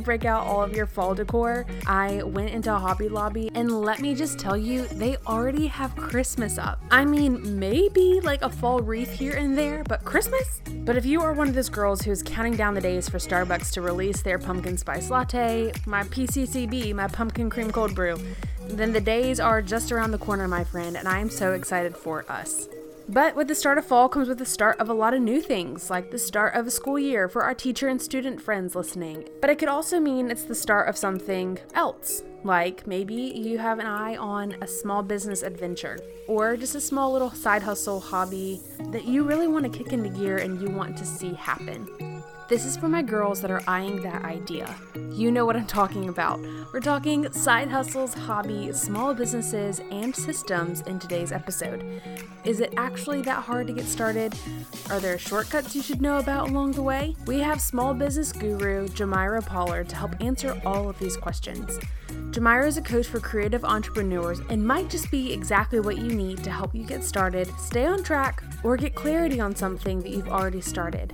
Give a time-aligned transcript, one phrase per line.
[0.00, 1.66] break out all of your fall decor?
[1.86, 6.56] I went into Hobby Lobby and let me just tell you, they already have Christmas
[6.56, 6.80] up.
[6.90, 10.62] I mean, maybe like a fall wreath here and there, but Christmas?
[10.84, 13.72] But if you are one of those girls who's counting down the days for Starbucks
[13.72, 18.16] to release their pumpkin spice latte, my PCCB, my pumpkin cream cold brew,
[18.68, 21.96] then the days are just around the corner, my friend, and I am so excited
[21.96, 22.68] for us.
[23.08, 25.40] But with the start of fall comes with the start of a lot of new
[25.40, 29.28] things, like the start of a school year for our teacher and student friends listening.
[29.40, 33.78] But it could also mean it's the start of something else, like maybe you have
[33.78, 38.60] an eye on a small business adventure or just a small little side hustle hobby
[38.90, 41.88] that you really want to kick into gear and you want to see happen.
[42.48, 44.74] This is for my girls that are eyeing that idea.
[45.10, 46.38] You know what I'm talking about.
[46.70, 52.02] We're talking side hustles, hobby, small businesses, and systems in today's episode.
[52.44, 54.34] Is it actually that hard to get started?
[54.90, 57.16] Are there shortcuts you should know about along the way?
[57.26, 61.78] We have small business guru Jamira Pollard to help answer all of these questions.
[62.32, 66.42] Jamira is a coach for creative entrepreneurs and might just be exactly what you need
[66.44, 70.28] to help you get started, stay on track, or get clarity on something that you've
[70.28, 71.12] already started.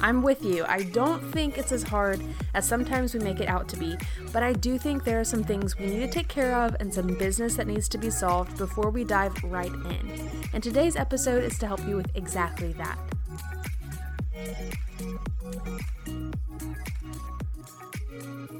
[0.00, 0.64] I'm with you.
[0.66, 2.20] I don't think it's as hard
[2.54, 3.96] as sometimes we make it out to be,
[4.32, 6.92] but I do think there are some things we need to take care of and
[6.92, 10.30] some business that needs to be solved before we dive right in.
[10.52, 12.98] And today's episode is to help you with exactly that.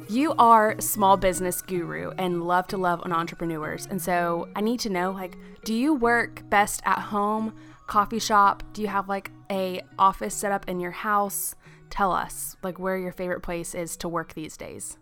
[0.08, 3.86] You are small business guru and love to love on entrepreneurs.
[3.86, 7.54] And so I need to know like do you work best at home?
[7.88, 8.62] coffee shop?
[8.72, 11.56] Do you have like a office set up in your house?
[11.90, 14.98] Tell us like where your favorite place is to work these days.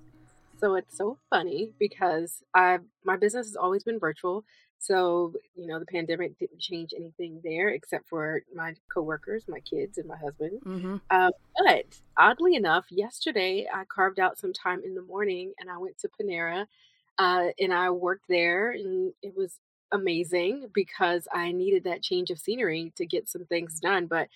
[0.58, 4.44] So it's so funny because I my business has always been virtual.
[4.78, 9.98] So, you know, the pandemic didn't change anything there except for my coworkers, my kids,
[9.98, 10.60] and my husband.
[10.64, 10.96] Mm-hmm.
[11.10, 15.78] Uh, but oddly enough, yesterday I carved out some time in the morning and I
[15.78, 16.66] went to Panera
[17.18, 19.58] uh, and I worked there, and it was
[19.92, 24.06] amazing because I needed that change of scenery to get some things done.
[24.06, 24.28] But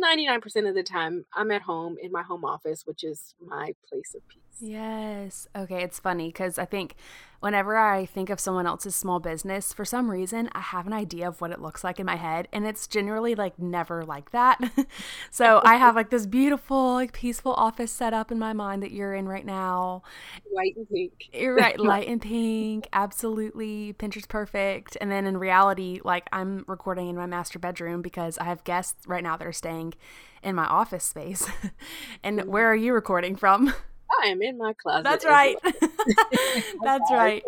[0.00, 4.14] 99% of the time, I'm at home in my home office, which is my place
[4.14, 4.42] of peace.
[4.60, 5.48] Yes.
[5.56, 5.82] Okay.
[5.82, 6.94] It's funny because I think
[7.40, 11.28] whenever I think of someone else's small business, for some reason, I have an idea
[11.28, 12.48] of what it looks like in my head.
[12.52, 14.60] And it's generally like never like that.
[15.30, 18.90] so I have like this beautiful, like peaceful office set up in my mind that
[18.90, 20.02] you're in right now.
[20.50, 21.28] White and pink.
[21.32, 21.78] You're right.
[21.78, 22.88] Light and pink.
[22.92, 23.94] Absolutely.
[23.94, 24.96] Pinterest perfect.
[25.00, 29.06] And then in reality, like I'm recording in my master bedroom because I have guests
[29.06, 29.94] right now that are staying
[30.42, 31.48] in my office space.
[32.22, 32.50] and mm-hmm.
[32.50, 33.72] where are you recording from?
[34.22, 35.04] I am in my closet.
[35.04, 35.56] That's right.
[36.82, 37.42] That's right.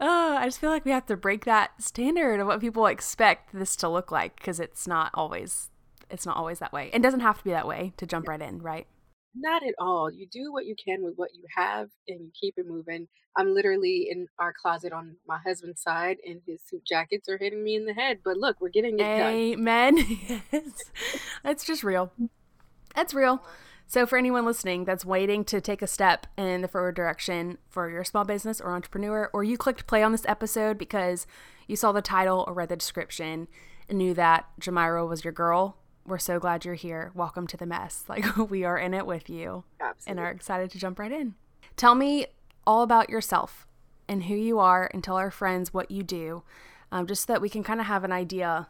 [0.00, 3.52] Oh, I just feel like we have to break that standard of what people expect
[3.52, 5.70] this to look like because it's not always
[6.10, 6.90] it's not always that way.
[6.92, 8.86] It doesn't have to be that way to jump right in, right?
[9.34, 10.10] Not at all.
[10.10, 13.08] You do what you can with what you have and you keep it moving.
[13.34, 17.64] I'm literally in our closet on my husband's side and his suit jackets are hitting
[17.64, 18.18] me in the head.
[18.22, 19.18] But look, we're getting it Amen.
[19.18, 19.98] done.
[19.98, 20.18] Amen.
[20.52, 20.82] yes.
[21.42, 22.12] That's just real.
[22.94, 23.42] That's real.
[23.92, 27.90] So, for anyone listening that's waiting to take a step in the forward direction for
[27.90, 31.26] your small business or entrepreneur, or you clicked play on this episode because
[31.66, 33.48] you saw the title or read the description
[33.90, 35.76] and knew that Jamira was your girl,
[36.06, 37.12] we're so glad you're here.
[37.14, 38.04] Welcome to the mess.
[38.08, 40.10] Like, we are in it with you Absolutely.
[40.10, 41.34] and are excited to jump right in.
[41.76, 42.28] Tell me
[42.66, 43.66] all about yourself
[44.08, 46.44] and who you are, and tell our friends what you do,
[46.90, 48.68] um, just so that we can kind of have an idea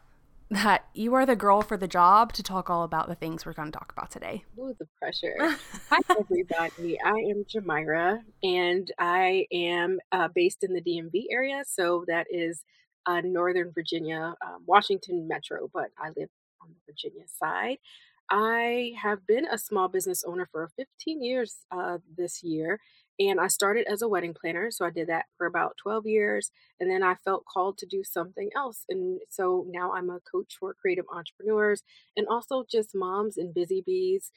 [0.52, 3.54] that you are the girl for the job to talk all about the things we're
[3.54, 4.44] going to talk about today.
[4.58, 5.36] Ooh, the pressure.
[5.90, 6.98] Hi, everybody.
[7.00, 11.62] I am Jamira, and I am uh, based in the DMV area.
[11.66, 12.64] So that is
[13.06, 16.28] uh, Northern Virginia, um, Washington Metro, but I live
[16.60, 17.78] on the Virginia side.
[18.30, 22.78] I have been a small business owner for 15 years uh, this year
[23.18, 24.70] and I started as a wedding planner.
[24.70, 26.50] So I did that for about 12 years.
[26.80, 28.84] And then I felt called to do something else.
[28.88, 31.82] And so now I'm a coach for creative entrepreneurs
[32.16, 34.30] and also just moms and busy bees.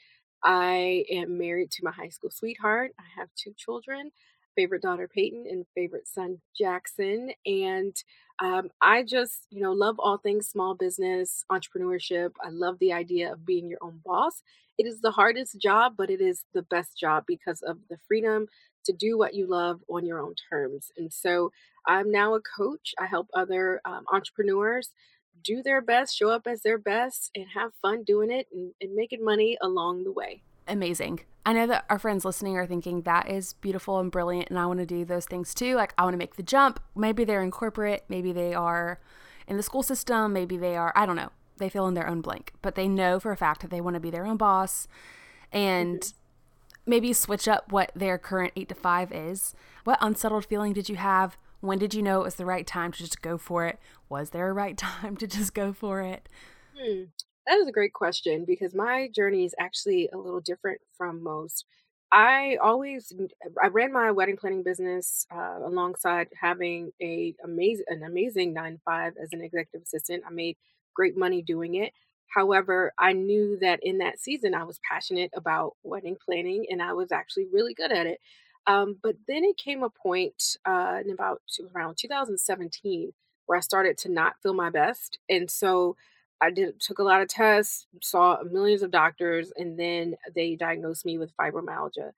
[0.43, 2.91] I am married to my high school sweetheart.
[2.99, 4.11] I have two children
[4.55, 7.31] favorite daughter Peyton and favorite son Jackson.
[7.45, 7.95] And
[8.41, 12.31] um, I just, you know, love all things small business, entrepreneurship.
[12.43, 14.41] I love the idea of being your own boss
[14.77, 18.47] it is the hardest job, but it is the best job because of the freedom
[18.85, 20.91] to do what you love on your own terms.
[20.97, 21.51] And so
[21.87, 22.93] I'm now a coach.
[22.99, 24.91] I help other um, entrepreneurs
[25.43, 28.95] do their best, show up as their best, and have fun doing it and, and
[28.95, 30.41] making money along the way.
[30.67, 31.21] Amazing.
[31.45, 34.65] I know that our friends listening are thinking that is beautiful and brilliant, and I
[34.65, 35.75] want to do those things too.
[35.75, 36.79] Like, I want to make the jump.
[36.95, 38.99] Maybe they're in corporate, maybe they are
[39.47, 42.21] in the school system, maybe they are, I don't know, they fill in their own
[42.21, 44.87] blank, but they know for a fact that they want to be their own boss
[45.51, 46.89] and mm-hmm.
[46.89, 49.53] maybe switch up what their current eight to five is.
[49.83, 52.91] What unsettled feeling did you have when did you know it was the right time
[52.91, 53.79] to just go for it?
[54.07, 56.29] Was there a right time to just go for it?
[56.77, 57.03] Hmm.
[57.47, 61.65] That is a great question because my journey is actually a little different from most.
[62.11, 63.13] I always
[63.61, 68.79] I ran my wedding planning business uh, alongside having a amazing an amazing nine to
[68.85, 70.23] five as an executive assistant.
[70.25, 70.57] I made
[70.95, 71.93] great money doing it.
[72.27, 76.93] However, I knew that in that season I was passionate about wedding planning and I
[76.93, 78.19] was actually really good at it.
[78.67, 81.41] Um, but then it came a point uh, in about
[81.73, 83.13] around 2017
[83.45, 85.95] where I started to not feel my best, and so
[86.41, 91.05] I did took a lot of tests, saw millions of doctors, and then they diagnosed
[91.05, 92.11] me with fibromyalgia.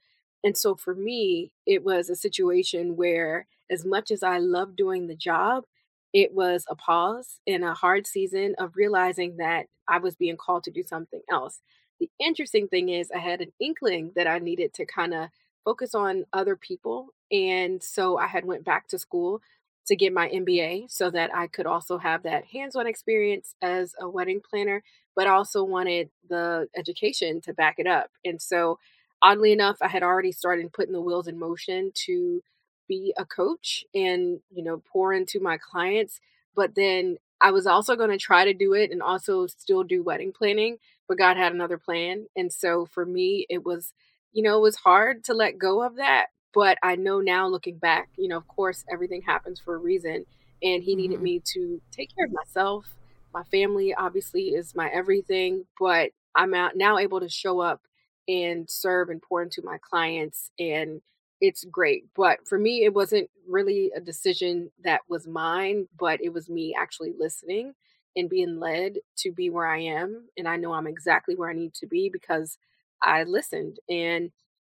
[0.43, 5.07] And so for me, it was a situation where, as much as I loved doing
[5.07, 5.65] the job,
[6.13, 10.63] it was a pause in a hard season of realizing that I was being called
[10.65, 11.61] to do something else.
[11.99, 15.29] The interesting thing is, I had an inkling that I needed to kind of
[15.65, 19.41] focus on other people and so i had went back to school
[19.85, 24.07] to get my mba so that i could also have that hands-on experience as a
[24.09, 24.81] wedding planner
[25.15, 28.79] but also wanted the education to back it up and so
[29.21, 32.41] oddly enough i had already started putting the wheels in motion to
[32.87, 36.19] be a coach and you know pour into my clients
[36.55, 40.03] but then i was also going to try to do it and also still do
[40.03, 43.93] wedding planning but god had another plan and so for me it was
[44.37, 46.27] you know, it was hard to let go of that.
[46.53, 50.27] But I know now looking back, you know, of course, everything happens for a reason.
[50.61, 51.23] And he needed mm-hmm.
[51.23, 52.85] me to take care of myself.
[53.33, 57.81] My family obviously is my everything, but I'm out now able to show up
[58.27, 60.51] and serve and pour into my clients.
[60.59, 61.01] And
[61.41, 62.05] it's great.
[62.15, 66.75] But for me, it wasn't really a decision that was mine, but it was me
[66.77, 67.73] actually listening
[68.15, 70.27] and being led to be where I am.
[70.37, 72.57] And I know I'm exactly where I need to be because
[73.01, 73.79] I listened.
[73.89, 74.31] And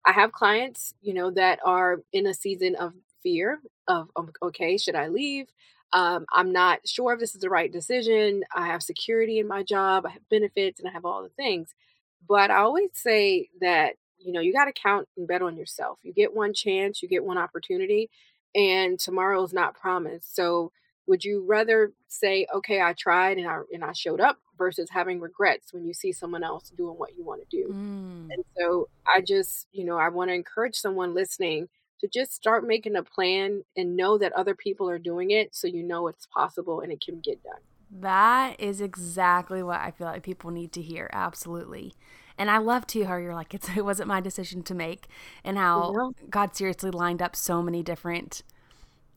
[0.05, 4.09] I have clients, you know, that are in a season of fear of,
[4.41, 5.47] okay, should I leave?
[5.93, 8.43] Um, I'm not sure if this is the right decision.
[8.55, 11.73] I have security in my job, I have benefits, and I have all the things.
[12.27, 15.99] But I always say that, you know, you got to count and bet on yourself.
[16.03, 18.09] You get one chance, you get one opportunity,
[18.55, 20.35] and tomorrow is not promised.
[20.35, 20.71] So
[21.07, 25.19] would you rather say, okay, I tried and I and I showed up versus having
[25.19, 27.69] regrets when you see someone else doing what you want to do?
[27.69, 28.27] Mm.
[28.31, 31.67] And so I just, you know, I want to encourage someone listening
[32.01, 35.67] to just start making a plan and know that other people are doing it so
[35.67, 37.59] you know it's possible and it can get done.
[37.91, 41.09] That is exactly what I feel like people need to hear.
[41.11, 41.93] Absolutely.
[42.39, 45.07] And I love too how you're like, it's, it wasn't my decision to make,
[45.43, 46.27] and how yeah.
[46.29, 48.41] God seriously lined up so many different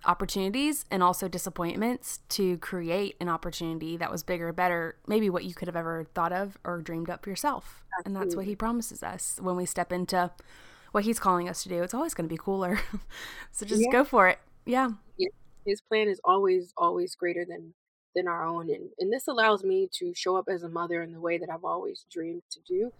[0.04, 5.54] opportunities and also disappointments to create an opportunity that was bigger, better, maybe what you
[5.54, 7.84] could have ever thought of or dreamed up yourself.
[7.98, 8.04] Absolutely.
[8.04, 10.32] And that's what he promises us when we step into
[10.90, 11.82] what he's calling us to do.
[11.84, 12.80] It's always going to be cooler.
[13.52, 13.92] so just yeah.
[13.92, 14.40] go for it.
[14.66, 14.90] Yeah.
[15.16, 15.28] yeah.
[15.64, 17.74] His plan is always, always greater than
[18.14, 18.68] than our own.
[18.68, 21.48] And and this allows me to show up as a mother in the way that
[21.48, 22.92] I've always dreamed to do.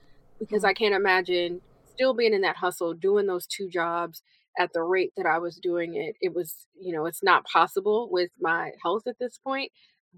[0.43, 0.71] Because mm-hmm.
[0.71, 1.61] I can't imagine
[1.93, 4.23] still being in that hustle, doing those two jobs
[4.59, 6.17] at the rate that I was doing it.
[6.21, 9.73] It was, you know, it's not possible with my health at this point,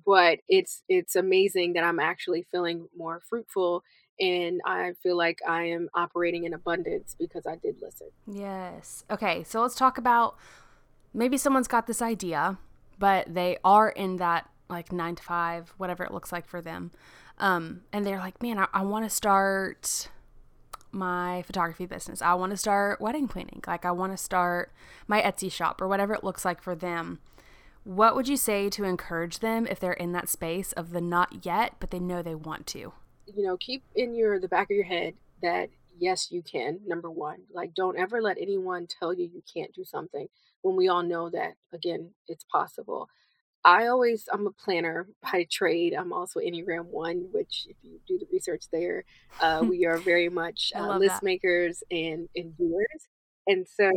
[0.05, 3.83] but it's it's amazing that I'm actually feeling more fruitful
[4.21, 8.09] and I feel like I am operating in abundance because I did listen.
[8.27, 9.05] Yes.
[9.11, 10.37] Okay, so let's talk about
[11.13, 12.59] maybe someone's got this idea,
[12.99, 16.91] but they are in that like 9 to 5, whatever it looks like for them.
[17.39, 20.09] Um and they're like, "Man, I, I want to start
[20.95, 22.23] my photography business.
[22.23, 23.63] I want to start wedding planning.
[23.67, 24.73] Like I want to start
[25.07, 27.21] my Etsy shop or whatever it looks like for them.
[27.85, 31.45] What would you say to encourage them if they're in that space of the not
[31.45, 32.93] yet, but they know they want to?
[33.27, 36.81] You know, keep in your the back of your head that yes, you can.
[36.87, 37.39] Number 1.
[37.53, 40.29] Like don't ever let anyone tell you you can't do something
[40.65, 43.09] when we all know that again, it's possible.
[43.65, 45.95] I always, I'm a planner by trade.
[45.95, 49.05] I'm also Enneagram One, which, if you do the research there,
[49.41, 51.23] uh, we are very much uh, list that.
[51.23, 53.09] makers and, and doers.
[53.47, 53.91] And so,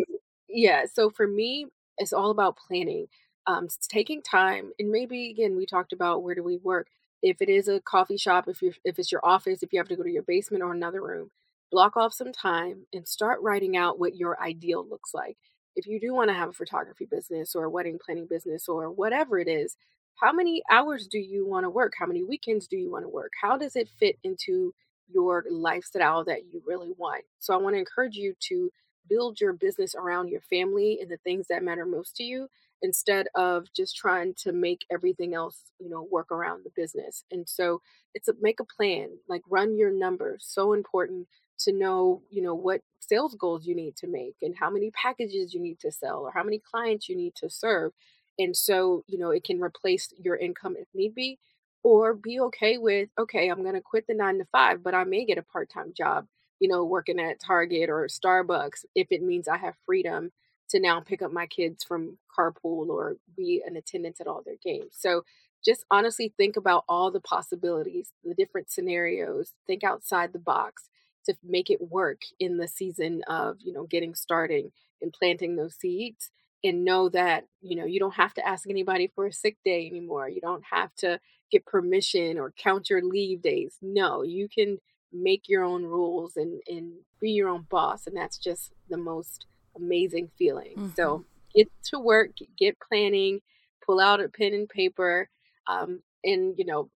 [0.48, 3.08] yeah, so for me, it's all about planning,
[3.48, 4.72] um, it's taking time.
[4.80, 6.88] And maybe, again, we talked about where do we work.
[7.24, 9.88] If it is a coffee shop, if you if it's your office, if you have
[9.88, 11.32] to go to your basement or another room,
[11.72, 15.38] block off some time and start writing out what your ideal looks like.
[15.78, 18.92] If you do want to have a photography business or a wedding planning business or
[18.92, 19.78] whatever it is,
[20.16, 21.94] how many hours do you want to work?
[22.00, 23.34] How many weekends do you want to work?
[23.42, 24.74] How does it fit into
[25.10, 27.26] your lifestyle that you really want?
[27.40, 28.72] So I want to encourage you to
[29.10, 32.50] build your business around your family and the things that matter most to you
[32.82, 37.50] instead of just trying to make everything else you know work around the business and
[37.50, 37.82] so
[38.14, 41.28] it's a make a plan like run your numbers so important
[41.60, 45.54] to know you know what sales goals you need to make and how many packages
[45.54, 47.92] you need to sell or how many clients you need to serve
[48.40, 51.38] and so you know it can replace your income if need be
[51.84, 55.04] or be okay with okay i'm going to quit the 9 to 5 but i
[55.04, 56.26] may get a part-time job
[56.60, 60.32] you know working at target or starbucks if it means i have freedom
[60.70, 64.58] to now pick up my kids from carpool or be an attendant at all their
[64.62, 64.92] games.
[64.92, 65.24] So
[65.64, 70.90] just honestly think about all the possibilities, the different scenarios, think outside the box
[71.28, 75.76] to make it work in the season of, you know, getting starting and planting those
[75.76, 76.32] seeds
[76.64, 79.88] and know that, you know, you don't have to ask anybody for a sick day
[79.88, 80.28] anymore.
[80.28, 81.20] You don't have to
[81.52, 83.78] get permission or count your leave days.
[83.82, 84.80] No, you can
[85.14, 86.92] make your own rules and and
[87.22, 90.74] be your own boss and that's just the most amazing feeling.
[90.78, 90.90] Mm-hmm.
[90.96, 93.40] So get to work, get planning,
[93.86, 95.30] pull out a pen and paper,
[95.68, 96.90] um, and you know,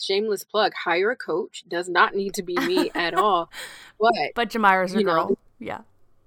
[0.00, 1.64] shameless plug: hire a coach.
[1.68, 3.50] Does not need to be me at all.
[3.98, 5.30] But but Jamira's a girl.
[5.30, 5.80] Know, yeah.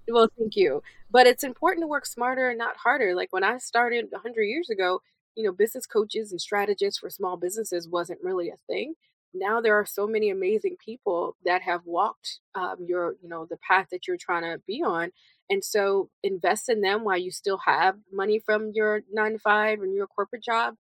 [0.08, 0.84] Well, thank you.
[1.10, 3.16] But it's important to work smarter and not harder.
[3.16, 5.02] Like when I started 100 years ago,
[5.36, 8.96] you know, business coaches and strategists for small businesses wasn't really a thing.
[9.34, 13.58] Now there are so many amazing people that have walked um, your, you know, the
[13.58, 15.12] path that you're trying to be on
[15.50, 19.82] and so invest in them while you still have money from your nine to five
[19.82, 20.76] and your corporate job.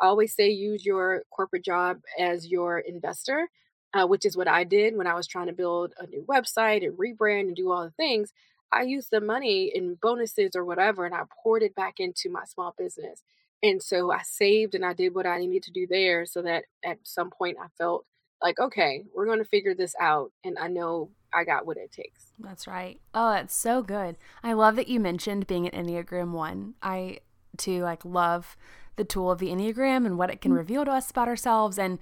[0.00, 3.48] I always say use your corporate job as your investor,
[3.94, 6.84] uh, which is what I did when I was trying to build a new website
[6.84, 8.32] and rebrand and do all the things.
[8.72, 12.44] I used the money in bonuses or whatever and I poured it back into my
[12.44, 13.22] small business.
[13.62, 16.64] And so I saved and I did what I needed to do there so that
[16.84, 18.04] at some point I felt
[18.42, 20.30] like, okay, we're going to figure this out.
[20.44, 22.32] And I know I got what it takes.
[22.38, 23.00] That's right.
[23.14, 24.16] Oh, that's so good.
[24.42, 26.74] I love that you mentioned being an Enneagram 1.
[26.82, 27.18] I
[27.56, 28.56] too like love
[28.98, 30.58] the tool of the Enneagram and what it can mm-hmm.
[30.58, 31.98] reveal to us about ourselves and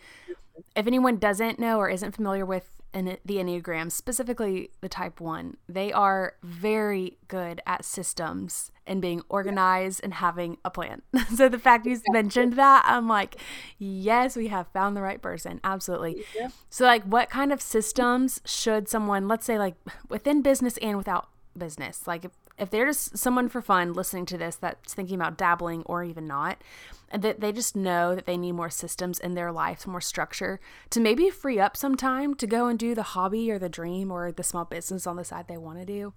[0.74, 5.58] if anyone doesn't know or isn't familiar with in the Enneagram, specifically the type one,
[5.68, 11.02] they are very good at systems and being organized and having a plan.
[11.34, 13.36] so the fact you mentioned that, I'm like,
[13.78, 15.60] yes, we have found the right person.
[15.62, 16.24] Absolutely.
[16.34, 16.48] Yeah.
[16.70, 19.74] So, like, what kind of systems should someone, let's say, like
[20.08, 22.24] within business and without business, like
[22.58, 26.58] if, just someone for fun listening to this that's thinking about dabbling or even not,
[27.12, 30.60] that they just know that they need more systems in their life, more structure
[30.90, 34.10] to maybe free up some time to go and do the hobby or the dream
[34.10, 36.12] or the small business on the side they want to do.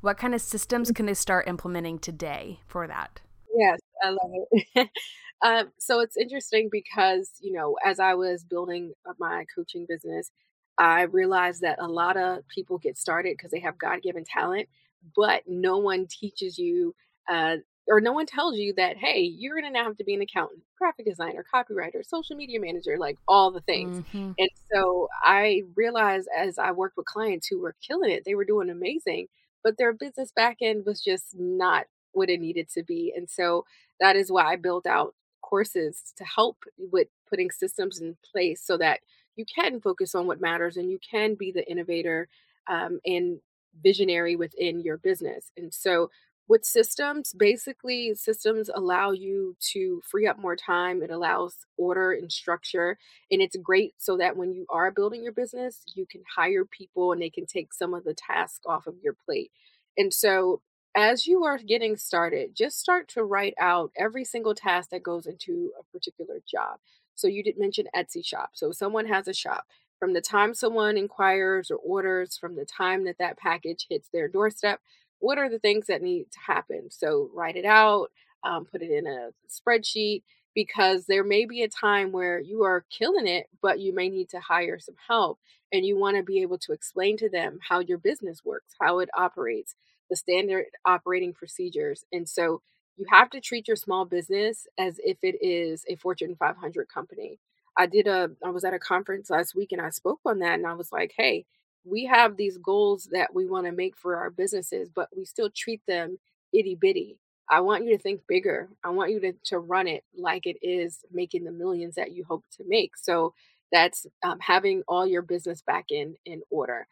[0.00, 3.20] What kind of systems can they start implementing today for that?
[3.56, 4.90] Yes, I love it.
[5.42, 10.30] um, so it's interesting because, you know, as I was building my coaching business,
[10.78, 14.68] I realized that a lot of people get started because they have God given talent,
[15.14, 16.94] but no one teaches you
[17.28, 17.56] uh,
[17.88, 20.22] or no one tells you that hey you're going to now have to be an
[20.22, 24.32] accountant graphic designer copywriter social media manager like all the things mm-hmm.
[24.38, 28.44] and so i realized as i worked with clients who were killing it they were
[28.44, 29.26] doing amazing
[29.62, 33.64] but their business back end was just not what it needed to be and so
[34.00, 38.76] that is why i built out courses to help with putting systems in place so
[38.76, 39.00] that
[39.36, 42.28] you can focus on what matters and you can be the innovator
[42.68, 43.38] um, and
[43.82, 46.08] visionary within your business and so
[46.48, 51.02] with systems, basically, systems allow you to free up more time.
[51.02, 52.98] It allows order and structure.
[53.30, 57.12] And it's great so that when you are building your business, you can hire people
[57.12, 59.50] and they can take some of the tasks off of your plate.
[59.96, 60.62] And so,
[60.96, 65.26] as you are getting started, just start to write out every single task that goes
[65.26, 66.78] into a particular job.
[67.16, 68.50] So, you did mention Etsy shop.
[68.54, 69.64] So, someone has a shop.
[69.98, 74.28] From the time someone inquires or orders, from the time that that package hits their
[74.28, 74.80] doorstep,
[75.20, 76.90] what are the things that need to happen?
[76.90, 78.08] So write it out,
[78.44, 80.22] um, put it in a spreadsheet
[80.54, 84.28] because there may be a time where you are killing it, but you may need
[84.30, 85.38] to hire some help
[85.72, 88.98] and you want to be able to explain to them how your business works, how
[89.00, 89.74] it operates,
[90.10, 92.04] the standard operating procedures.
[92.12, 92.62] And so
[92.96, 97.38] you have to treat your small business as if it is a Fortune 500 company.
[97.76, 100.54] I did a I was at a conference last week and I spoke on that
[100.54, 101.46] and I was like, "Hey,
[101.84, 105.50] we have these goals that we want to make for our businesses, but we still
[105.54, 106.18] treat them
[106.52, 107.18] itty bitty.
[107.50, 108.68] I want you to think bigger.
[108.84, 112.24] I want you to, to run it like it is making the millions that you
[112.24, 112.96] hope to make.
[112.96, 113.34] So
[113.72, 116.86] that's um, having all your business back in in order.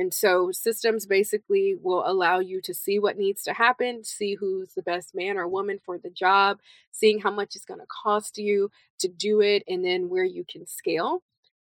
[0.00, 4.72] And so systems basically will allow you to see what needs to happen, see who's
[4.72, 8.38] the best man or woman for the job, seeing how much it's going to cost
[8.38, 11.22] you to do it, and then where you can scale.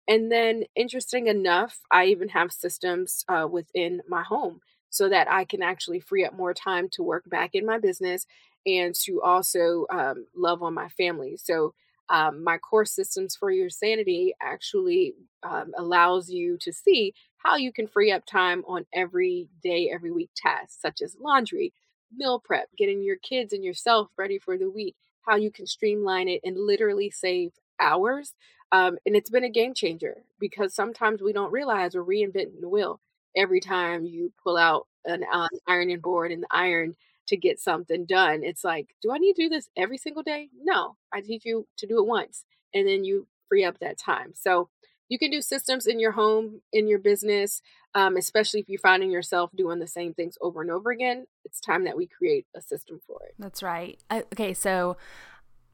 [0.06, 5.47] And then, interesting enough, I even have systems uh, within my home so that I
[5.47, 8.26] can actually free up more time to work back in my business
[8.66, 11.38] and to also um, love on my family.
[11.42, 11.73] So,
[12.11, 17.14] um, my core systems for your sanity actually um, allows you to see
[17.49, 21.73] how you can free up time on every day, every week tasks, such as laundry,
[22.14, 26.28] meal prep, getting your kids and yourself ready for the week, how you can streamline
[26.28, 28.35] it and literally save hours.
[28.71, 32.69] Um, and it's been a game changer because sometimes we don't realize we're reinventing the
[32.69, 33.00] wheel
[33.35, 36.97] every time you pull out an um, ironing board and the iron
[37.28, 38.43] to get something done.
[38.45, 40.50] It's like, do I need to do this every single day?
[40.62, 44.33] No, I teach you to do it once and then you free up that time.
[44.35, 44.69] So
[45.08, 47.62] you can do systems in your home, in your business,
[47.94, 51.26] um, especially if you're finding yourself doing the same things over and over again.
[51.44, 53.34] It's time that we create a system for it.
[53.38, 53.98] That's right.
[54.10, 54.96] I, okay, so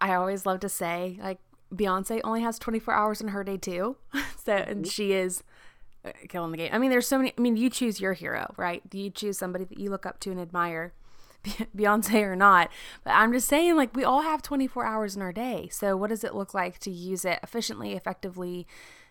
[0.00, 1.38] I always love to say, like,
[1.74, 3.96] Beyonce only has 24 hours in her day too.
[4.44, 4.88] so, and mm-hmm.
[4.88, 5.42] she is
[6.04, 6.70] uh, killing the game.
[6.72, 7.32] I mean, there's so many.
[7.36, 8.82] I mean, you choose your hero, right?
[8.92, 10.92] You choose somebody that you look up to and admire.
[11.76, 12.70] Beyonce or not.
[13.04, 15.68] But I'm just saying, like, we all have 24 hours in our day.
[15.70, 18.66] So, what does it look like to use it efficiently, effectively?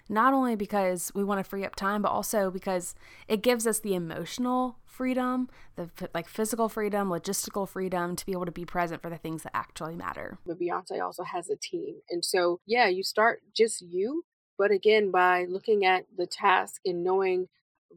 [0.09, 2.93] Not only because we want to free up time, but also because
[3.27, 8.45] it gives us the emotional freedom, the like physical freedom, logistical freedom to be able
[8.45, 10.37] to be present for the things that actually matter.
[10.45, 11.95] But Beyonce also has a team.
[12.09, 14.25] And so, yeah, you start just you,
[14.57, 17.47] but again, by looking at the task and knowing,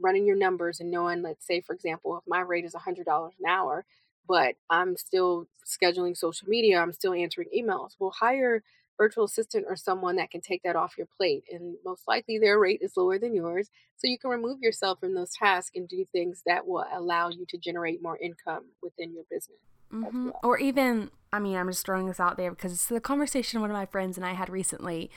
[0.01, 3.47] running your numbers and knowing, let's say, for example, if my rate is $100 an
[3.47, 3.85] hour,
[4.29, 7.91] but I'm still scheduling social media, I'm still answering emails.
[7.99, 8.63] Well, hire
[8.97, 11.45] virtual assistant or someone that can take that off your plate.
[11.51, 13.69] And most likely their rate is lower than yours.
[13.97, 17.47] So you can remove yourself from those tasks and do things that will allow you
[17.49, 19.59] to generate more income within your business.
[19.93, 20.27] Mm-hmm.
[20.27, 20.41] Well.
[20.43, 23.71] Or even, I mean, I'm just throwing this out there because it's the conversation one
[23.71, 25.11] of my friends and I had recently.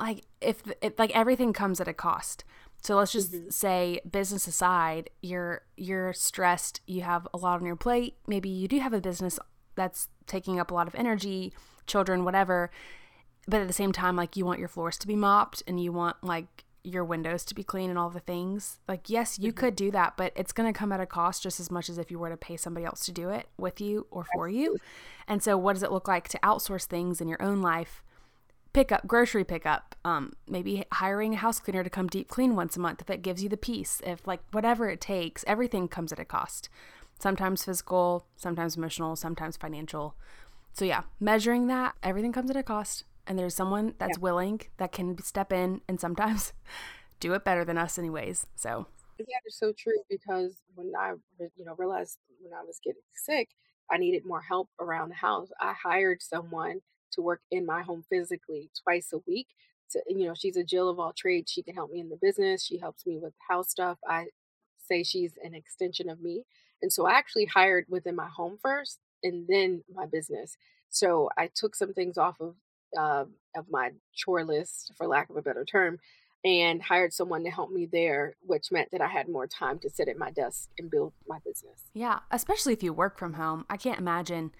[0.00, 2.44] Like, if, if like everything comes at a cost.
[2.82, 3.48] So let's just mm-hmm.
[3.48, 8.68] say business aside, you're you're stressed, you have a lot on your plate, maybe you
[8.68, 9.38] do have a business
[9.74, 11.54] that's taking up a lot of energy,
[11.86, 12.70] children, whatever.
[13.46, 15.92] But at the same time like you want your floors to be mopped and you
[15.92, 18.78] want like your windows to be clean and all the things.
[18.88, 19.58] Like yes, you mm-hmm.
[19.58, 21.98] could do that, but it's going to come at a cost just as much as
[21.98, 24.78] if you were to pay somebody else to do it with you or for you.
[25.26, 28.02] And so what does it look like to outsource things in your own life?
[28.74, 32.76] pick up grocery pickup, um, maybe hiring a house cleaner to come deep clean once
[32.76, 36.12] a month if it gives you the peace, if like whatever it takes, everything comes
[36.12, 36.68] at a cost.
[37.18, 40.16] Sometimes physical, sometimes emotional, sometimes financial.
[40.74, 43.04] So yeah, measuring that, everything comes at a cost.
[43.26, 44.22] And there's someone that's yeah.
[44.22, 46.52] willing that can step in and sometimes
[47.20, 48.46] do it better than us anyways.
[48.54, 48.86] So
[49.18, 51.12] yeah, it's so true because when I
[51.56, 53.50] you know realized when I was getting sick,
[53.90, 55.48] I needed more help around the house.
[55.60, 56.80] I hired someone
[57.12, 59.48] to work in my home physically twice a week.
[59.88, 61.50] So, you know, she's a Jill of all trades.
[61.50, 62.64] She can help me in the business.
[62.64, 63.98] She helps me with house stuff.
[64.08, 64.26] I
[64.78, 66.44] say she's an extension of me.
[66.82, 70.56] And so I actually hired within my home first and then my business.
[70.88, 72.56] So I took some things off of
[72.98, 73.24] uh,
[73.56, 75.98] of my chore list, for lack of a better term,
[76.44, 79.90] and hired someone to help me there, which meant that I had more time to
[79.90, 81.84] sit at my desk and build my business.
[81.94, 83.64] Yeah, especially if you work from home.
[83.70, 84.52] I can't imagine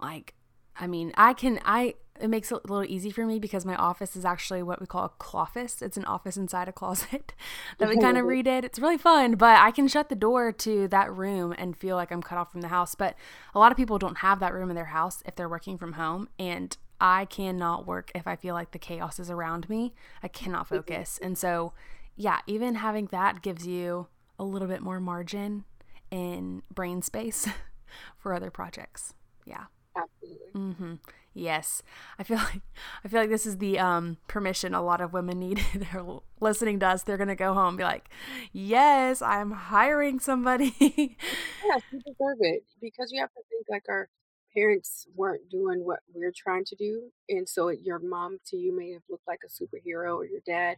[0.00, 0.34] like
[0.80, 3.76] I mean, I can, I, it makes it a little easy for me because my
[3.76, 5.82] office is actually what we call a clofice.
[5.82, 7.34] It's an office inside a closet
[7.78, 8.64] that we kind of redid.
[8.64, 12.10] It's really fun, but I can shut the door to that room and feel like
[12.10, 12.94] I'm cut off from the house.
[12.94, 13.14] But
[13.54, 15.94] a lot of people don't have that room in their house if they're working from
[15.94, 16.28] home.
[16.38, 19.94] And I cannot work if I feel like the chaos is around me.
[20.22, 21.18] I cannot focus.
[21.22, 21.72] And so,
[22.16, 24.08] yeah, even having that gives you
[24.38, 25.64] a little bit more margin
[26.10, 27.48] in brain space
[28.18, 29.14] for other projects.
[29.44, 29.64] Yeah.
[29.96, 30.60] Absolutely.
[30.60, 30.94] Mm-hmm.
[31.32, 31.82] Yes,
[32.18, 32.62] I feel like
[33.04, 35.60] I feel like this is the um, permission a lot of women need.
[35.74, 36.04] they're
[36.40, 37.02] listening to us.
[37.02, 38.08] They're gonna go home and be like,
[38.52, 44.08] "Yes, I'm hiring somebody." yes, you deserve it because you have to think like our
[44.54, 48.92] parents weren't doing what we're trying to do, and so your mom to you may
[48.92, 50.76] have looked like a superhero or your dad,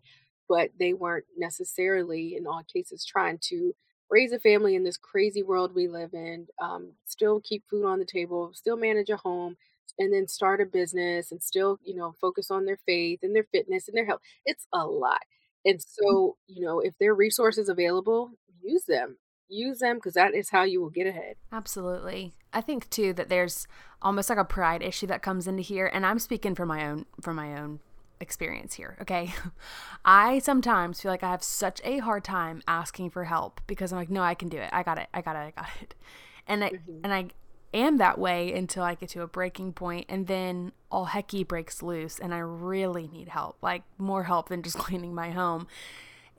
[0.48, 3.74] but they weren't necessarily, in all cases, trying to
[4.10, 7.98] raise a family in this crazy world we live in, um, still keep food on
[7.98, 9.56] the table, still manage a home,
[9.98, 13.46] and then start a business and still, you know, focus on their faith and their
[13.52, 14.20] fitness and their health.
[14.44, 15.20] It's a lot.
[15.64, 15.84] And mm.
[15.86, 18.32] so, you know, if there are resources available,
[18.62, 19.16] use them.
[19.48, 21.36] Use them because that is how you will get ahead.
[21.50, 22.34] Absolutely.
[22.52, 23.66] I think too that there's
[24.00, 27.06] almost like a pride issue that comes into here, and I'm speaking from my own
[27.20, 27.80] from my own
[28.22, 29.34] experience here, okay?
[30.04, 33.98] I sometimes feel like I have such a hard time asking for help because I'm
[33.98, 34.70] like, no, I can do it.
[34.72, 35.08] I got it.
[35.12, 35.40] I got it.
[35.40, 35.94] I got it.
[36.48, 37.04] And I mm-hmm.
[37.04, 37.26] and I
[37.72, 41.84] am that way until I get to a breaking point and then all hecky breaks
[41.84, 43.58] loose and I really need help.
[43.62, 45.68] Like more help than just cleaning my home.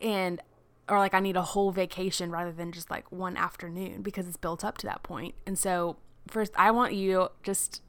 [0.01, 0.41] And
[0.89, 4.37] or like I need a whole vacation rather than just like one afternoon because it's
[4.37, 5.35] built up to that point.
[5.45, 7.81] And so first I want you just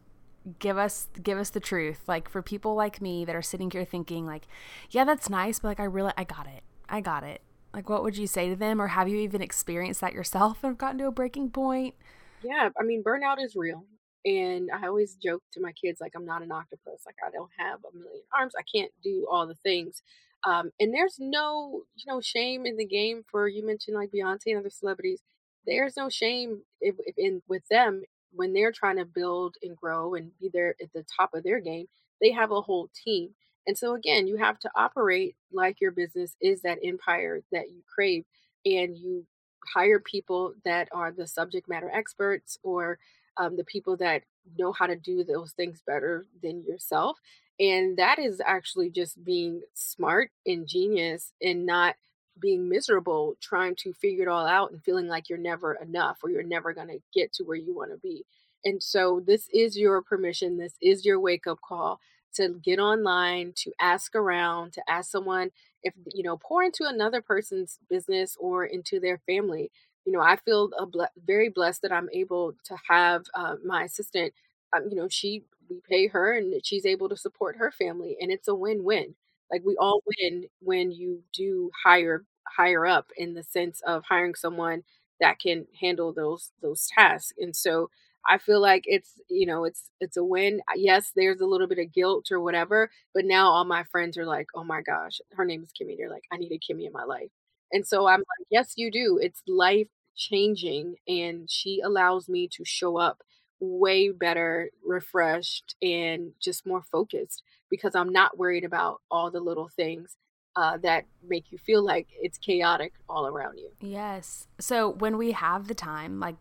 [0.59, 2.01] give us give us the truth.
[2.07, 4.47] Like for people like me that are sitting here thinking like
[4.91, 6.63] yeah that's nice but like i really i got it.
[6.89, 7.43] I got it.
[7.73, 8.81] Like what would you say to them?
[8.81, 11.95] Or have you even experienced that yourself and gotten to a breaking point?
[12.43, 13.85] Yeah i mean burnout is real.
[14.25, 17.03] And i always joke to my kids like i'm not an octopus.
[17.05, 18.53] Like i don't have a million arms.
[18.57, 20.03] I can't do all the things
[20.47, 24.47] um, and there's no you know shame in the game for you mentioned like beyonce
[24.49, 25.21] and other celebrities
[25.67, 28.03] there's no shame if, if in with them
[28.33, 31.61] when they're trying to build and grow and be there at the top of their
[31.61, 31.87] game,
[32.21, 33.31] they have a whole team.
[33.67, 37.83] And so again, you have to operate like your business is that empire that you
[37.95, 38.25] crave
[38.67, 39.25] and you
[39.73, 42.99] hire people that are the subject matter experts or
[43.37, 44.23] um, the people that
[44.59, 47.19] know how to do those things better than yourself.
[47.61, 51.95] And that is actually just being smart, ingenious, and not
[52.41, 56.31] being miserable trying to figure it all out and feeling like you're never enough or
[56.31, 58.25] you're never going to get to where you want to be.
[58.65, 62.01] And so this is your permission, this is your wake up call
[62.35, 65.51] to get online, to ask around, to ask someone
[65.85, 69.71] if you know, pour into another person's business or into their family.
[70.05, 74.33] You know, I feel ble- very blessed that I'm able to have uh, my assistant.
[74.75, 78.31] Um, you know, she we pay her and she's able to support her family, and
[78.33, 79.15] it's a win-win.
[79.51, 82.25] Like we all win when you do hire
[82.57, 84.83] higher up in the sense of hiring someone
[85.21, 87.33] that can handle those those tasks.
[87.39, 87.91] And so
[88.27, 90.61] I feel like it's you know it's it's a win.
[90.77, 94.27] Yes, there's a little bit of guilt or whatever, but now all my friends are
[94.27, 96.93] like, "Oh my gosh, her name is Kimmy." They're like, "I need a Kimmy in
[96.93, 97.31] my life."
[97.73, 99.19] And so I'm like, "Yes, you do.
[99.21, 103.23] It's life changing and she allows me to show up
[103.65, 109.69] way better, refreshed, and just more focused because I'm not worried about all the little
[109.69, 110.17] things
[110.57, 113.71] uh, that make you feel like it's chaotic all around you.
[113.81, 114.47] Yes.
[114.61, 116.37] So when we have the time, like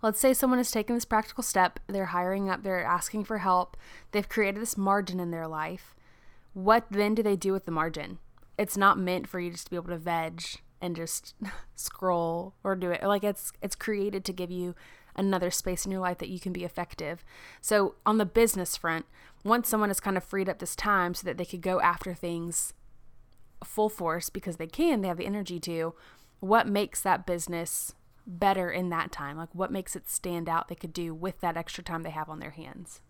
[0.00, 3.76] let's say someone has taken this practical step, they're hiring up, they're asking for help,
[4.12, 5.94] they've created this margin in their life.
[6.54, 8.18] What then do they do with the margin?
[8.58, 10.42] It's not meant for you just to be able to veg
[10.80, 11.34] and just
[11.74, 13.02] scroll or do it.
[13.02, 14.74] Like it's it's created to give you
[15.16, 17.24] another space in your life that you can be effective.
[17.60, 19.06] So, on the business front,
[19.44, 22.14] once someone has kind of freed up this time so that they could go after
[22.14, 22.74] things
[23.64, 25.94] full force because they can, they have the energy to,
[26.40, 27.94] what makes that business
[28.26, 29.36] better in that time?
[29.36, 32.28] Like, what makes it stand out they could do with that extra time they have
[32.28, 33.00] on their hands?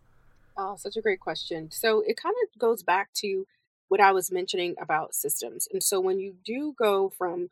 [0.57, 1.71] Oh, such a great question.
[1.71, 3.47] So, it kind of goes back to
[3.88, 5.69] what I was mentioning about systems.
[5.71, 7.51] And so, when you do go from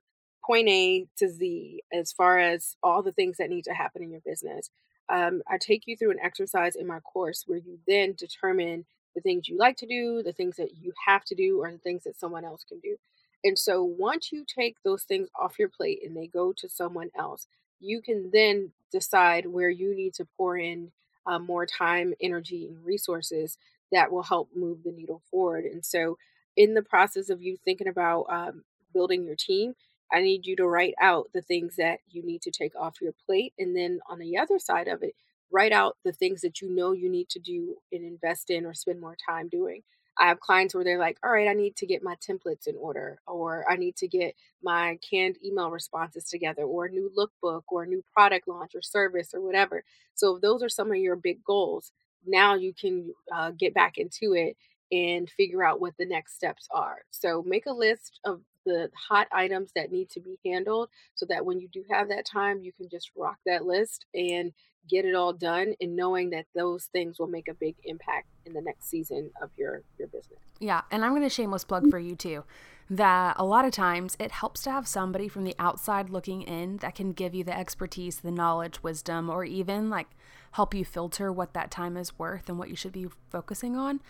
[0.51, 4.11] point A to Z as far as all the things that need to happen in
[4.11, 4.69] your business.
[5.09, 8.85] Um, I take you through an exercise in my course where you then determine
[9.15, 11.79] the things you like to do, the things that you have to do, or the
[11.79, 12.97] things that someone else can do.
[13.45, 17.11] And so once you take those things off your plate and they go to someone
[17.17, 17.47] else,
[17.79, 20.91] you can then decide where you need to pour in
[21.27, 23.57] uh, more time, energy, and resources
[23.93, 25.65] that will help move the needle forward.
[25.65, 26.19] And so,
[26.57, 29.75] in the process of you thinking about um, building your team,
[30.13, 33.15] I need you to write out the things that you need to take off your
[33.27, 33.55] plate.
[33.59, 35.15] And then on the other side of it,
[35.51, 38.75] write out the things that you know you need to do and invest in or
[38.75, 39.83] spend more time doing.
[40.19, 42.77] I have clients where they're like, all right, I need to get my templates in
[42.77, 47.63] order, or I need to get my canned email responses together, or a new lookbook,
[47.69, 49.83] or a new product launch or service, or whatever.
[50.15, 51.93] So, if those are some of your big goals,
[52.27, 54.57] now you can uh, get back into it
[54.93, 56.99] and figure out what the next steps are.
[57.11, 61.45] So, make a list of the hot items that need to be handled so that
[61.45, 64.53] when you do have that time, you can just rock that list and
[64.89, 68.55] get it all done and knowing that those things will make a big impact in
[68.55, 70.41] the next season of your your business.
[70.59, 71.91] Yeah, and I'm going to shameless plug mm.
[71.91, 72.45] for you too
[72.91, 76.79] that a lot of times it helps to have somebody from the outside looking in
[76.79, 80.09] that can give you the expertise, the knowledge, wisdom or even like
[80.53, 84.01] help you filter what that time is worth and what you should be focusing on,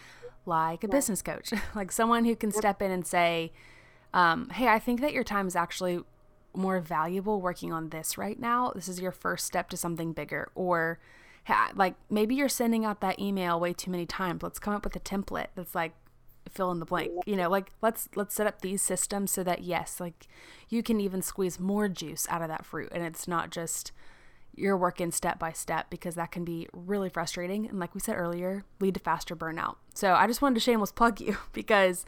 [0.47, 0.93] like a yeah.
[0.93, 3.53] business coach, like someone who can step in and say,
[4.13, 6.01] um, hey, I think that your time is actually
[6.55, 8.73] more valuable working on this right now.
[8.75, 10.51] This is your first step to something bigger.
[10.55, 10.99] Or,
[11.75, 14.43] like, maybe you're sending out that email way too many times.
[14.43, 15.93] Let's come up with a template that's like,
[16.51, 19.63] fill in the blank you know like let's let's set up these systems so that
[19.63, 20.27] yes like
[20.69, 23.93] you can even squeeze more juice out of that fruit and it's not just
[24.57, 28.17] you're working step by step because that can be really frustrating and like we said
[28.17, 32.05] earlier lead to faster burnout so i just wanted to shameless plug you because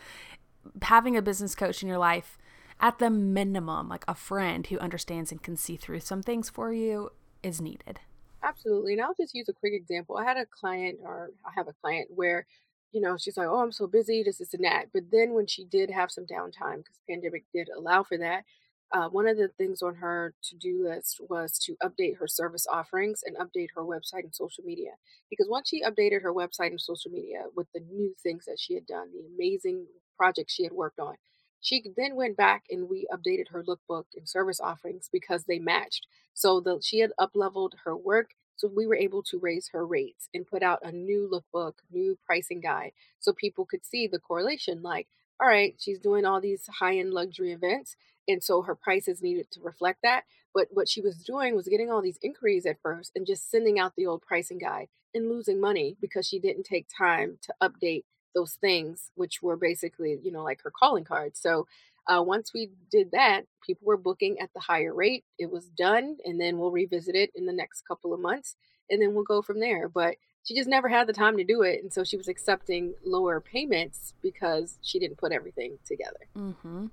[0.82, 2.38] having a business coach in your life
[2.80, 6.72] at the minimum like a friend who understands and can see through some things for
[6.72, 7.10] you
[7.42, 8.00] is needed.
[8.42, 10.16] Absolutely and i'll just use a quick example.
[10.16, 12.46] I had a client or i have a client where
[12.92, 15.46] you know she's like oh i'm so busy this is and that but then when
[15.46, 18.44] she did have some downtime because pandemic did allow for that
[18.92, 23.22] uh, one of the things on her to-do list was to update her service offerings
[23.24, 24.90] and update her website and social media
[25.30, 28.74] because once she updated her website and social media with the new things that she
[28.74, 31.16] had done the amazing projects she had worked on
[31.60, 36.06] she then went back and we updated her lookbook and service offerings because they matched
[36.34, 39.86] so the, she had up leveled her work so we were able to raise her
[39.86, 44.18] rates and put out a new lookbook new pricing guide so people could see the
[44.18, 45.08] correlation like
[45.40, 47.96] all right she's doing all these high-end luxury events
[48.28, 50.24] and so her prices needed to reflect that.
[50.54, 53.78] But what she was doing was getting all these inquiries at first and just sending
[53.78, 58.04] out the old pricing guide and losing money because she didn't take time to update
[58.34, 61.40] those things, which were basically, you know, like her calling cards.
[61.40, 61.66] So
[62.06, 65.24] uh, once we did that, people were booking at the higher rate.
[65.38, 68.56] It was done, and then we'll revisit it in the next couple of months,
[68.90, 69.88] and then we'll go from there.
[69.88, 72.94] But she just never had the time to do it, and so she was accepting
[73.04, 76.26] lower payments because she didn't put everything together.
[76.36, 76.86] Mm-hmm.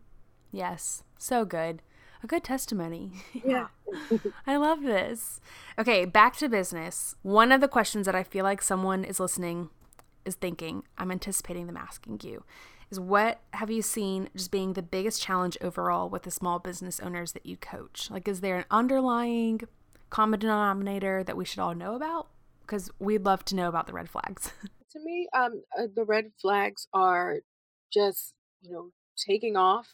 [0.51, 1.81] Yes, so good.
[2.23, 3.11] A good testimony.
[3.45, 3.67] Yeah.
[4.45, 5.39] I love this.
[5.79, 7.15] Okay, back to business.
[7.23, 9.69] One of the questions that I feel like someone is listening
[10.25, 12.43] is thinking, I'm anticipating them asking you,
[12.91, 16.99] is what have you seen just being the biggest challenge overall with the small business
[16.99, 18.09] owners that you coach?
[18.09, 19.61] Like, is there an underlying
[20.09, 22.27] common denominator that we should all know about?
[22.61, 24.51] Because we'd love to know about the red flags.
[24.91, 27.37] to me, um, uh, the red flags are
[27.93, 29.93] just, you know, taking off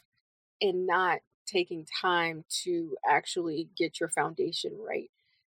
[0.60, 5.10] and not taking time to actually get your foundation right.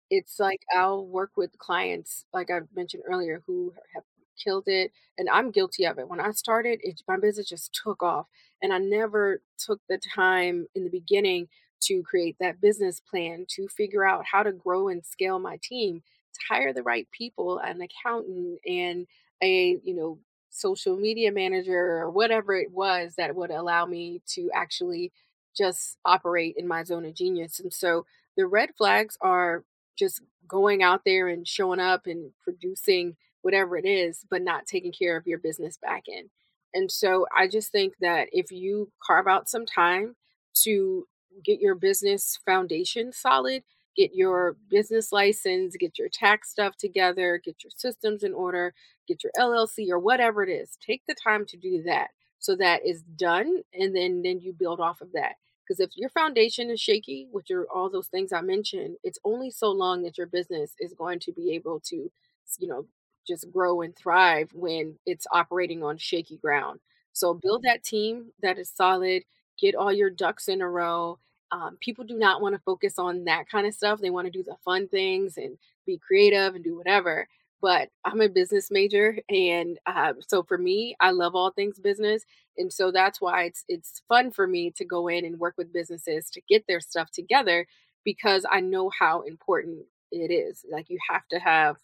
[0.09, 4.03] It's like I'll work with clients, like I mentioned earlier, who have
[4.41, 6.07] killed it, and I'm guilty of it.
[6.09, 8.27] When I started, it, my business just took off,
[8.61, 11.47] and I never took the time in the beginning
[11.81, 16.01] to create that business plan, to figure out how to grow and scale my team,
[16.33, 19.07] to hire the right people, an accountant, and
[19.41, 20.17] a you know
[20.49, 25.11] social media manager or whatever it was that would allow me to actually
[25.55, 27.59] just operate in my zone of genius.
[27.59, 28.05] And so
[28.37, 29.63] the red flags are
[29.97, 33.15] just going out there and showing up and producing
[33.45, 36.31] whatever it is, but not taking care of your business back end.
[36.73, 40.15] And so I just think that if you carve out some time
[40.63, 41.05] to
[41.45, 43.61] get your business foundation solid,
[43.95, 48.73] get your business license, get your tax stuff together, get your systems in order,
[49.07, 50.75] get your LLC or whatever it is.
[50.83, 52.07] Take the time to do that
[52.39, 55.33] so that is done and then then you build off of that.
[55.61, 59.51] Because if your foundation is shaky, which are all those things I mentioned, it's only
[59.51, 62.11] so long that your business is going to be able to,
[62.59, 62.85] you know,
[63.27, 66.79] just grow and thrive when it's operating on shaky ground.
[67.13, 69.23] So build that team that is solid,
[69.59, 71.17] get all your ducks in a row,
[71.51, 73.99] um, people do not want to focus on that kind of stuff.
[74.01, 77.27] They want to do the fun things and be creative and do whatever.
[77.61, 82.23] But I'm a business major, and uh, so for me, I love all things business,
[82.57, 85.73] and so that's why it's it's fun for me to go in and work with
[85.73, 87.65] businesses to get their stuff together
[88.03, 90.65] because I know how important it is.
[90.69, 91.77] Like you have to have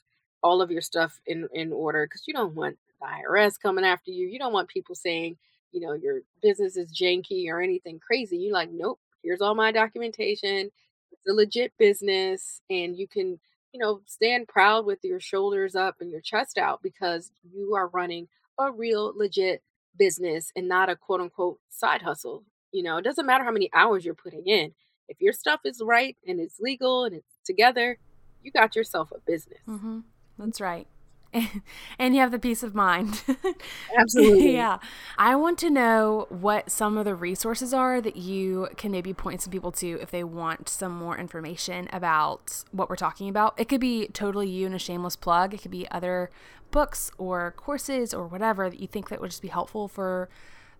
[0.43, 4.11] all of your stuff in in order because you don't want the IRS coming after
[4.11, 4.27] you.
[4.27, 5.37] You don't want people saying,
[5.71, 8.37] you know, your business is janky or anything crazy.
[8.37, 10.71] You like, nope, here's all my documentation.
[11.11, 13.39] It's a legit business, and you can,
[13.73, 17.87] you know, stand proud with your shoulders up and your chest out because you are
[17.87, 18.27] running
[18.57, 19.61] a real legit
[19.97, 22.43] business and not a quote unquote side hustle.
[22.71, 24.73] You know, it doesn't matter how many hours you're putting in.
[25.09, 27.97] If your stuff is right and it's legal and it's together,
[28.41, 29.59] you got yourself a business.
[29.67, 29.99] Mm-hmm.
[30.41, 30.87] That's right.
[31.99, 33.23] and you have the peace of mind.
[33.97, 34.53] Absolutely.
[34.53, 34.79] yeah.
[35.17, 39.41] I want to know what some of the resources are that you can maybe point
[39.41, 43.53] some people to if they want some more information about what we're talking about.
[43.57, 46.29] It could be totally you and a shameless plug, it could be other
[46.71, 50.29] books or courses or whatever that you think that would just be helpful for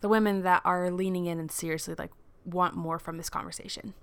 [0.02, 2.12] the women that are leaning in and seriously like
[2.46, 3.94] want more from this conversation.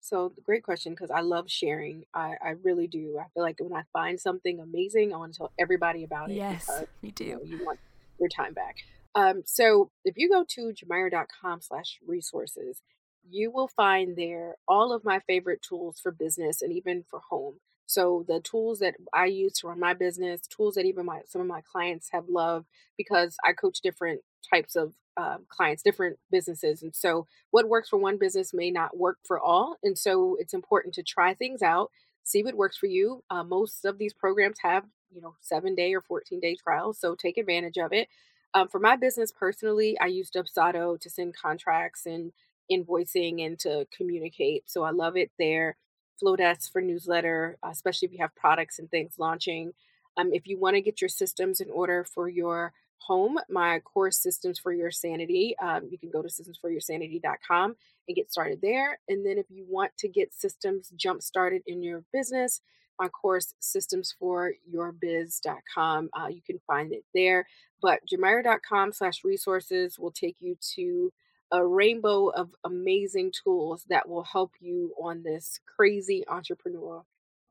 [0.00, 2.04] So, great question because I love sharing.
[2.14, 3.18] I, I really do.
[3.18, 6.36] I feel like when I find something amazing, I want to tell everybody about it.
[6.36, 7.24] Yes, because, me too.
[7.24, 7.78] You, know, you, want
[8.18, 8.76] your time back.
[9.14, 12.82] Um, so, if you go to jamira.com slash resources,
[13.28, 17.56] you will find there all of my favorite tools for business and even for home.
[17.86, 21.40] So the tools that I use to run my business, tools that even my some
[21.40, 26.82] of my clients have loved because I coach different types of um, clients, different businesses.
[26.82, 29.76] And so, what works for one business may not work for all.
[29.82, 31.90] And so, it's important to try things out,
[32.24, 33.22] see what works for you.
[33.30, 36.98] Uh, most of these programs have, you know, seven day or 14 day trials.
[36.98, 38.08] So take advantage of it.
[38.54, 42.32] Um, for my business personally, I use Dubsado to send contracts and
[42.70, 44.64] invoicing and to communicate.
[44.66, 45.76] So I love it there.
[46.22, 49.72] Flodesk for newsletter, especially if you have products and things launching.
[50.16, 54.18] Um, if you want to get your systems in order for your home, my course,
[54.18, 57.76] Systems for Your Sanity, um, you can go to systemsforyoursanity.com
[58.08, 58.98] and get started there.
[59.08, 62.60] And then if you want to get systems jump started in your business,
[62.98, 67.46] my course, systemsforyourbiz.com, uh, you can find it there.
[67.80, 71.10] But jamira.com slash resources will take you to
[71.50, 77.02] a rainbow of amazing tools that will help you on this crazy entrepreneur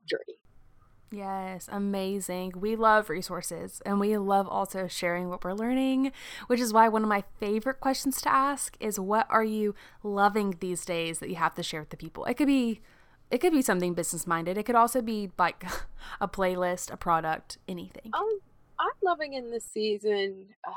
[0.08, 0.38] journey.
[1.12, 2.52] Yes, amazing.
[2.56, 6.12] We love resources and we love also sharing what we're learning,
[6.46, 10.56] which is why one of my favorite questions to ask is what are you loving
[10.60, 12.24] these days that you have to share with the people?
[12.26, 12.80] It could be
[13.30, 14.58] it could be something business minded.
[14.58, 15.64] It could also be like
[16.20, 18.10] a playlist, a product, anything.
[18.12, 18.40] Um,
[18.78, 20.46] I'm loving in this season.
[20.66, 20.72] Uh,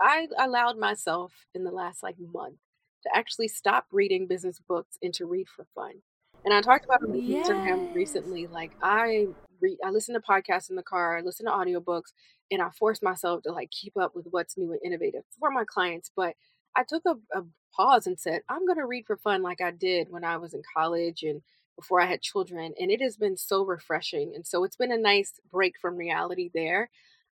[0.00, 2.56] I allowed myself in the last like month
[3.02, 6.02] to actually stop reading business books and to read for fun.
[6.44, 7.48] And I talked about it on yes.
[7.48, 8.46] Instagram recently.
[8.46, 9.28] Like I
[9.60, 12.12] read, I listen to podcasts in the car, I listen to audiobooks,
[12.50, 15.64] and I force myself to like keep up with what's new and innovative for my
[15.64, 16.10] clients.
[16.14, 16.34] But
[16.76, 19.70] I took a, a pause and said, I'm going to read for fun like I
[19.70, 21.42] did when I was in college and
[21.78, 22.74] before I had children.
[22.80, 24.32] And it has been so refreshing.
[24.34, 26.90] And so it's been a nice break from reality there.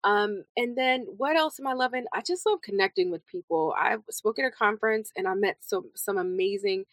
[0.04, 2.04] Um, and then what else am I loving?
[2.14, 3.74] I just love connecting with people.
[3.76, 6.84] I spoke at a conference and I met some some amazing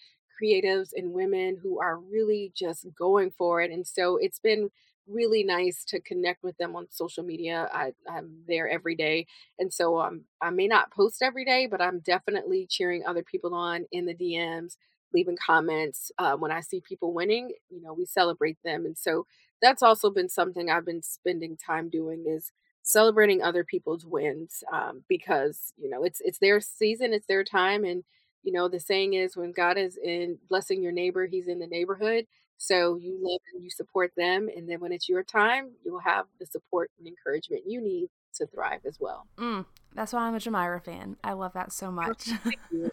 [0.41, 3.71] creatives and women who are really just going for it.
[3.71, 4.69] And so it's been
[5.07, 7.69] really nice to connect with them on social media.
[7.73, 9.27] I, am there every day.
[9.59, 13.53] And so um, I may not post every day, but I'm definitely cheering other people
[13.53, 14.77] on in the DMs,
[15.13, 16.11] leaving comments.
[16.17, 18.85] Uh, when I see people winning, you know, we celebrate them.
[18.85, 19.25] And so
[19.61, 22.51] that's also been something I've been spending time doing is
[22.83, 27.85] celebrating other people's wins um, because, you know, it's, it's their season, it's their time.
[27.85, 28.03] And,
[28.43, 31.67] you know, the saying is when God is in blessing your neighbor, he's in the
[31.67, 32.25] neighborhood.
[32.63, 34.47] So you love and you support them.
[34.55, 38.47] And then when it's your time, you'll have the support and encouragement you need to
[38.47, 39.27] thrive as well.
[39.37, 41.17] Mm, that's why I'm a Jamira fan.
[41.25, 42.29] I love that so much.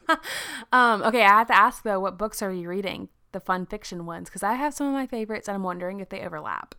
[0.72, 3.10] um, okay, I have to ask though, what books are you reading?
[3.30, 6.08] The fun fiction ones, because I have some of my favorites and I'm wondering if
[6.08, 6.74] they overlap.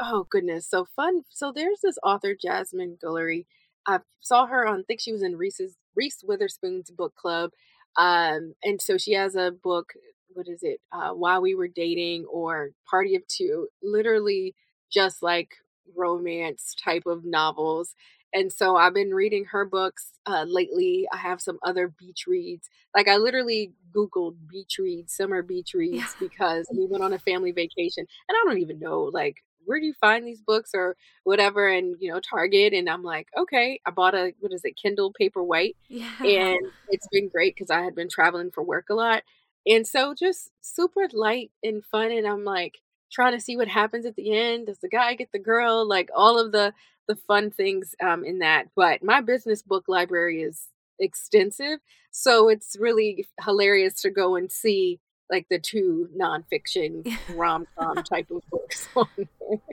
[0.00, 1.24] Oh goodness, so fun.
[1.28, 3.44] So there's this author, Jasmine Guillory.
[3.86, 7.50] I saw her on, I think she was in Reese's Reese Witherspoon's book club.
[7.98, 9.92] Um, and so she has a book
[10.34, 14.54] what is it uh, while we were dating or party of two literally
[14.90, 15.54] just like
[15.96, 17.94] romance type of novels
[18.32, 22.68] and so i've been reading her books uh, lately i have some other beach reads
[22.94, 26.06] like i literally googled beach reads summer beach reads yeah.
[26.20, 29.86] because we went on a family vacation and i don't even know like where do
[29.86, 33.90] you find these books or whatever and you know target and i'm like okay i
[33.90, 36.22] bought a what is it kindle paperwhite yeah.
[36.22, 39.22] and it's been great because i had been traveling for work a lot
[39.66, 42.10] and so just super light and fun.
[42.10, 42.78] And I'm like
[43.12, 44.66] trying to see what happens at the end.
[44.66, 45.86] Does the guy get the girl?
[45.86, 46.72] Like all of the
[47.08, 48.68] the fun things um, in that.
[48.76, 50.68] But my business book library is
[50.98, 51.80] extensive.
[52.12, 58.30] So it's really hilarious to go and see like the two nonfiction rom com type
[58.30, 59.08] of books on,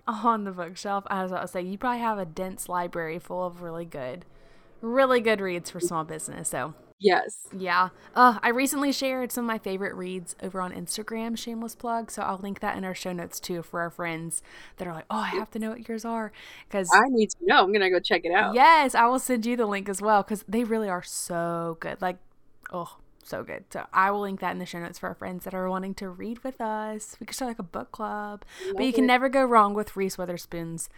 [0.08, 1.04] on the bookshelf.
[1.08, 4.26] I was about to say, you probably have a dense library full of really good,
[4.82, 6.50] really good reads for small business.
[6.50, 7.48] So Yes.
[7.56, 7.90] Yeah.
[8.16, 12.10] Uh, I recently shared some of my favorite reads over on Instagram, shameless plug.
[12.10, 14.42] So I'll link that in our show notes too for our friends
[14.78, 16.32] that are like, oh, I have to know what yours are.
[16.68, 17.64] Because I need to know.
[17.64, 18.56] I'm going to go check it out.
[18.56, 18.96] Yes.
[18.96, 22.02] I will send you the link as well because they really are so good.
[22.02, 22.18] Like,
[22.74, 23.66] oh, so good.
[23.72, 25.94] So I will link that in the show notes for our friends that are wanting
[25.96, 27.16] to read with us.
[27.20, 28.44] We could start like a book club.
[28.66, 29.08] Love but you can it.
[29.08, 30.90] never go wrong with Reese Witherspoon's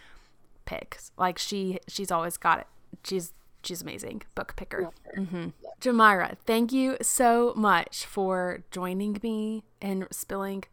[0.66, 1.12] picks.
[1.18, 2.68] Like she she's always got it.
[3.04, 4.24] She's she's amazing.
[4.36, 4.90] Book picker.
[5.18, 5.50] Mm-hmm.
[5.82, 10.64] jamira thank you so much for joining me and spilling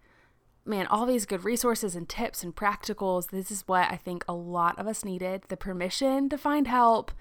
[0.64, 3.30] man all these good resources and tips and practicals.
[3.30, 7.12] This is what i think a lot of us needed the permission to find help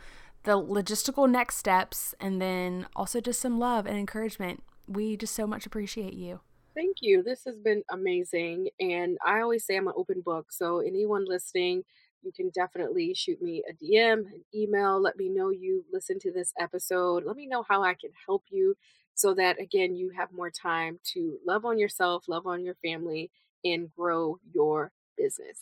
[0.44, 4.64] the logistical next steps and then also just some love and encouragement.
[4.88, 6.42] We just so much appreciate you.
[6.76, 7.24] Thank you.
[7.24, 11.84] This has been amazing and i always say i'm an open book so anyone listening
[12.26, 15.00] you can definitely shoot me a DM, an email.
[15.00, 17.24] Let me know you listen to this episode.
[17.24, 18.76] Let me know how I can help you
[19.14, 23.32] so that, again, you have more time to love on yourself, love on your family,
[23.64, 25.62] and grow your business.